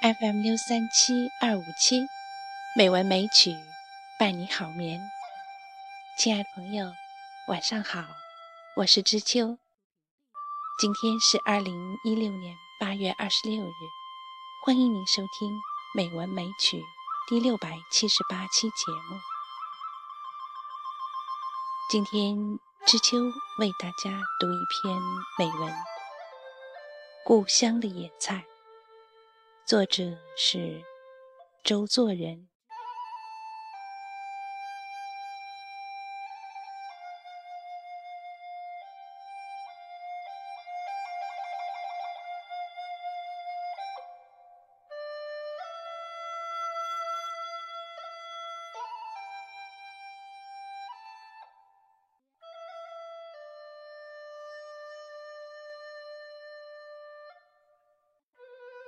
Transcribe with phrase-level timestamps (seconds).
[0.00, 2.06] FM 六三七二五七，
[2.76, 3.56] 美文美曲
[4.16, 5.00] 伴你好眠。
[6.16, 6.92] 亲爱的朋友，
[7.48, 8.04] 晚上好，
[8.76, 9.58] 我是知秋。
[10.78, 13.72] 今天是二零一六年八月二十六日，
[14.64, 15.50] 欢迎您收听
[15.96, 16.76] 《美文美曲》
[17.28, 19.18] 第六百七十八期节目。
[21.90, 22.36] 今天
[22.86, 23.18] 知秋
[23.58, 24.96] 为大家读一篇
[25.38, 25.72] 美文
[27.24, 28.36] 《故乡的野菜》。
[29.68, 30.82] 作者是
[31.62, 32.48] 周作人。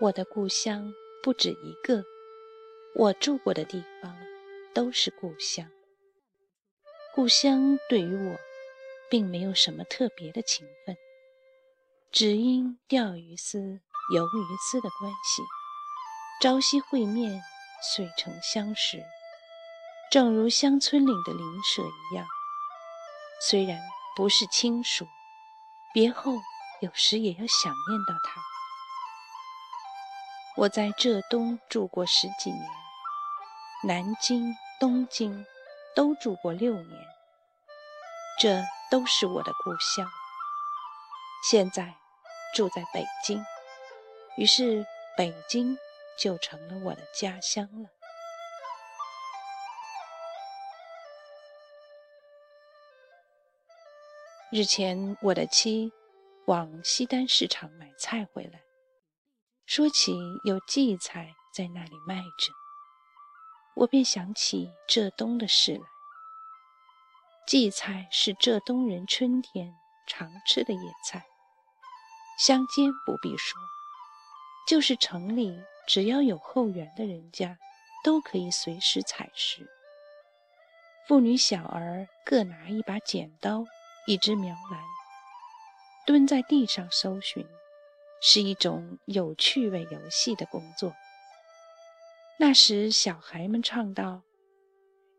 [0.00, 2.04] 我的故乡不止一个，
[2.94, 4.16] 我住过的地方
[4.72, 5.68] 都是故乡。
[7.16, 8.36] 故乡对于我，
[9.10, 10.96] 并没有什么特别的情分，
[12.12, 13.58] 只因钓鱼丝、
[14.14, 15.42] 游鱼丝的关系，
[16.40, 17.42] 朝夕会面，
[17.92, 19.02] 遂成相识，
[20.12, 22.24] 正如乡村里的邻舍一样。
[23.40, 23.76] 虽然
[24.14, 25.04] 不是亲属，
[25.92, 26.34] 别后
[26.82, 28.40] 有时也要想念到他。
[30.58, 32.68] 我在浙东住过十几年，
[33.84, 35.46] 南京、东京
[35.94, 37.06] 都住过六年，
[38.40, 40.10] 这都是我的故乡。
[41.48, 41.94] 现在
[42.56, 43.40] 住在北京，
[44.36, 44.84] 于是
[45.16, 45.78] 北京
[46.18, 47.88] 就成了我的家乡了。
[54.50, 55.92] 日前，我的妻
[56.46, 58.67] 往西单市场买菜回来。
[59.68, 62.54] 说起有荠菜在那里卖着，
[63.74, 65.82] 我便想起浙东的事来。
[67.46, 69.70] 荠菜是浙东人春天
[70.06, 71.22] 常吃的野菜，
[72.38, 73.60] 乡间不必说，
[74.66, 77.58] 就是城里只要有后园的人家，
[78.02, 79.68] 都可以随时采食。
[81.06, 83.66] 妇女小儿各拿一把剪刀、
[84.06, 84.82] 一只苗篮，
[86.06, 87.46] 蹲在地上搜寻。
[88.20, 90.94] 是一种有趣味游戏的工作。
[92.38, 94.22] 那时，小孩们唱道：“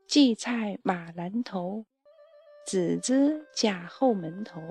[0.07, 1.85] 荠菜马兰头，
[2.65, 4.61] 籽子架后门头。”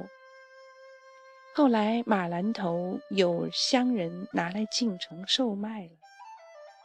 [1.55, 5.91] 后来，马兰头有乡人拿来进城售卖了，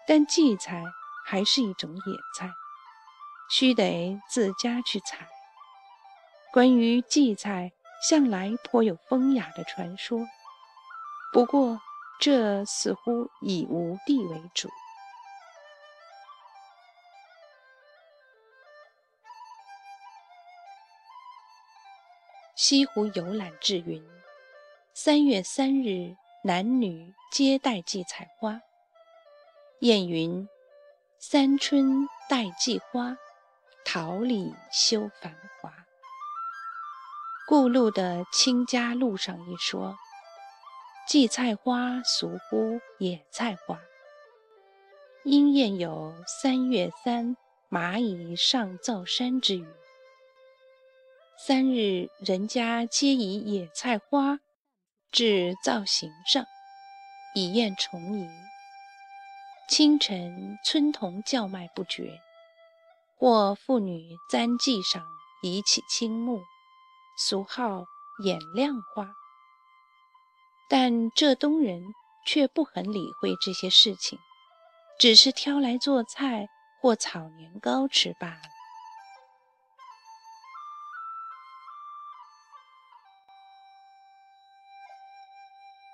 [0.07, 0.83] 但荠菜
[1.25, 2.01] 还是一种野
[2.37, 2.51] 菜，
[3.49, 5.27] 须得自家去采。
[6.51, 7.71] 关于荠菜，
[8.09, 10.19] 向来颇有风雅的传说。
[11.33, 11.81] 不过，
[12.19, 14.69] 这似乎以吴地为主。
[22.55, 23.99] 西湖游览志云：
[24.93, 28.61] 三月三日，男女皆戴荠菜花。
[29.79, 30.47] 谚云：
[31.17, 33.17] 三春戴荠花，
[33.83, 35.73] 桃李休繁华。
[37.47, 39.97] 故路的清家路上一说。
[41.05, 43.77] 荠菜花俗呼野菜花，
[45.25, 47.35] 因谚有“三月三，
[47.69, 49.67] 蚂蚁上灶山”之语。
[51.37, 54.39] 三日，人家皆以野菜花
[55.11, 56.45] 置灶形上，
[57.35, 58.25] 以验虫蚁。
[59.67, 62.17] 清晨，村童叫卖不绝，
[63.17, 65.05] 或妇女簪髻上
[65.41, 66.41] 移起青木，
[67.17, 67.83] 俗号
[68.23, 69.13] 眼亮花。
[70.75, 71.93] 但浙东人
[72.25, 74.17] 却不很理会这些事情，
[74.97, 76.47] 只是挑来做菜
[76.81, 78.41] 或炒年糕吃罢了。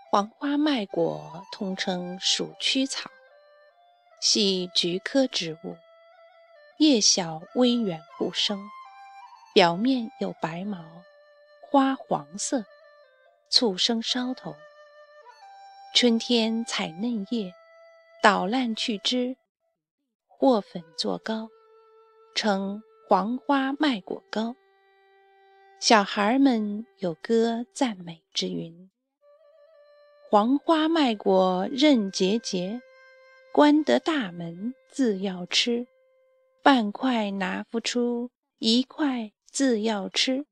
[0.10, 3.12] 黄花麦果通称鼠曲草，
[4.22, 5.76] 系菊科植物，
[6.78, 8.58] 叶小微圆不生，
[9.54, 10.80] 表面有白毛，
[11.70, 12.64] 花黄色。
[13.52, 14.56] 簇生梢头，
[16.00, 17.54] 春天采嫩叶，
[18.24, 19.36] 捣烂去枝，
[20.30, 21.50] 和粉做糕，
[22.34, 24.56] 称黄花麦果糕。
[25.78, 28.90] 小孩们有歌赞美之云
[30.31, 32.80] ：“黄花麦果韧结结，
[33.52, 35.86] 关得大门自要吃，
[36.63, 40.45] 半块拿不出，一块自要吃。”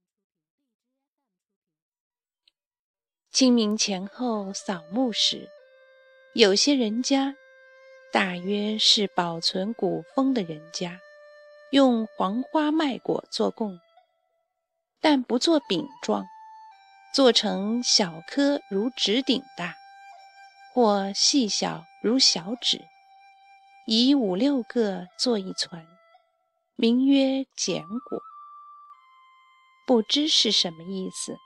[3.37, 5.47] 清明前后扫墓时，
[6.33, 7.35] 有些人家
[8.11, 10.99] 大约是保存古风的人家，
[11.69, 13.79] 用黄花麦果做供，
[14.99, 16.25] 但不做饼状，
[17.13, 19.75] 做成小颗如指顶大，
[20.73, 22.81] 或细小如小指，
[23.85, 25.85] 以五六个做一团，
[26.75, 28.19] 名曰简果。
[29.85, 31.37] 不知是什么意思，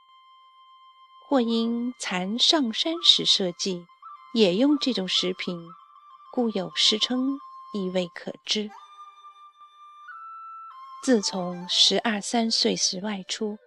[1.31, 3.85] 或因蚕上山时设计
[4.33, 5.65] 也用这种食品，
[6.33, 7.39] 故有诗称，
[7.73, 8.69] 亦未可知。
[11.01, 13.57] 自从十二三岁时外出，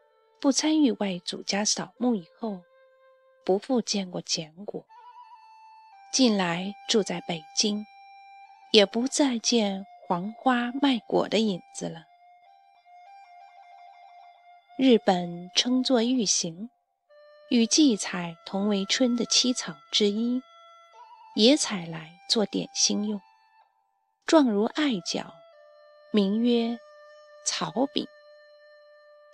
[0.43, 2.61] 不参与外祖家扫墓以后，
[3.47, 4.85] 不复见过简果。
[6.13, 7.83] 近来住在北京，
[8.73, 12.03] 也不再见黄花卖果的影子了。
[14.77, 16.69] 日本称作玉形，
[17.51, 20.41] 与荠菜同为春的七草之一，
[21.35, 23.21] 也采来做点心用，
[24.27, 25.33] 状如艾角，
[26.11, 26.79] 名曰
[27.45, 28.07] 草饼。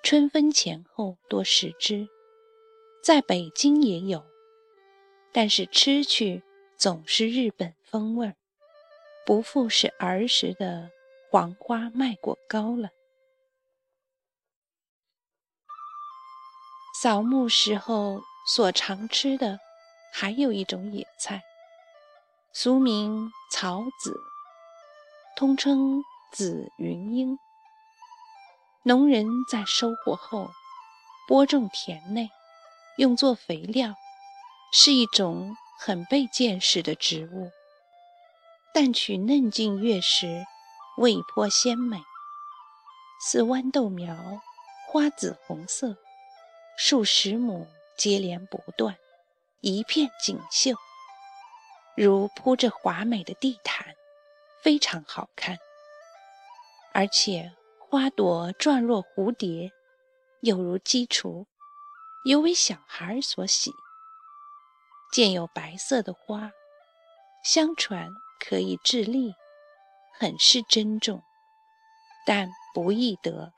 [0.03, 2.09] 春分前后多食之，
[3.03, 4.25] 在北京也有，
[5.31, 6.43] 但是吃去
[6.77, 8.35] 总是日本风味儿，
[9.25, 10.91] 不复是儿时的
[11.31, 12.91] 黄花麦果糕了。
[17.03, 19.59] 扫墓时候所常吃的，
[20.13, 21.41] 还有一种野菜，
[22.53, 24.15] 俗名草籽，
[25.35, 27.39] 通称紫云英。
[28.83, 30.51] 农人在收获后，
[31.27, 32.29] 播种田内，
[32.99, 33.95] 用作肥料，
[34.71, 37.51] 是一种很被见识的植物。
[38.75, 40.45] 但取嫩茎月时，
[40.99, 41.97] 味颇鲜美，
[43.23, 44.15] 似豌豆苗，
[44.93, 45.97] 花紫红色。
[46.83, 48.97] 数十亩接连不断，
[49.61, 50.75] 一片锦绣，
[51.95, 53.95] 如铺着华美的地毯，
[54.63, 55.59] 非常好看。
[56.95, 59.71] 而且花朵状若蝴蝶，
[60.41, 61.47] 又如鸡雏，
[62.25, 63.71] 尤为小孩所喜。
[65.13, 66.51] 见有白色的花，
[67.45, 68.09] 相传
[68.41, 69.35] 可以治痢，
[70.19, 71.23] 很是珍重，
[72.25, 73.53] 但不易得。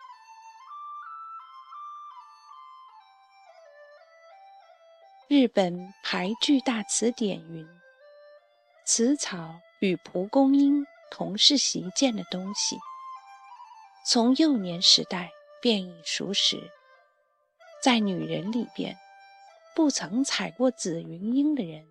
[5.35, 7.67] 日本排句大词典云
[8.85, 12.77] ：“此草与蒲公英同是习见的东西。
[14.07, 15.31] 从幼年时代
[15.63, 16.71] 便已熟识。
[17.83, 18.95] 在女人里边，
[19.75, 21.83] 不曾采过紫云英的人，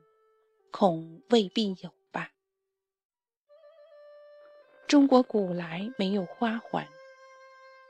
[0.70, 2.30] 恐未必有吧。
[4.88, 6.88] 中国古来没有花环，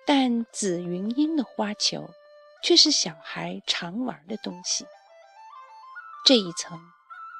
[0.07, 2.09] 但紫云英的花球
[2.63, 4.85] 却是小孩常玩的东西。”
[6.23, 6.79] 这一层，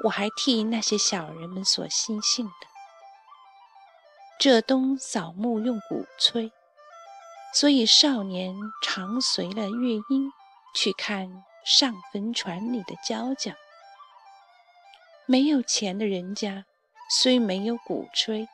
[0.04, 2.54] 我还替那些小人们所心幸的。
[4.39, 6.51] 浙东扫墓用鼓吹，
[7.54, 10.31] 所以少年常随了乐音
[10.74, 13.51] 去看上坟船里的娇娇。
[15.27, 16.66] 没有钱的人家
[17.10, 18.48] 虽没有鼓吹，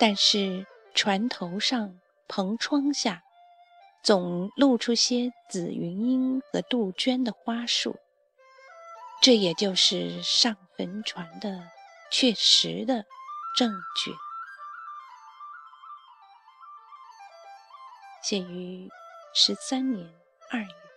[0.00, 3.22] 但是船头上、篷窗下。
[4.00, 7.98] 总露出些紫云英和杜鹃的花束，
[9.20, 11.70] 这也就是上坟船的
[12.10, 13.04] 确实的
[13.56, 14.12] 证据。
[18.22, 18.88] 写于
[19.34, 20.06] 十三年
[20.50, 20.87] 二月。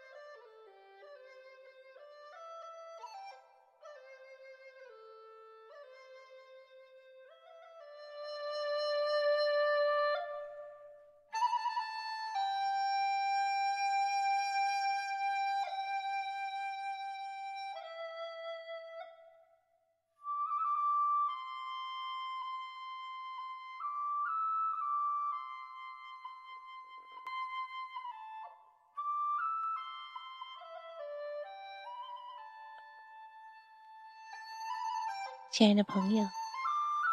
[35.52, 36.24] 亲爱的朋友，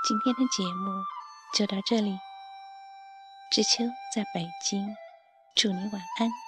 [0.07, 0.92] 今天的节目
[1.54, 2.16] 就到这里。
[3.50, 3.83] 知秋
[4.14, 4.95] 在北京，
[5.57, 6.47] 祝你晚安。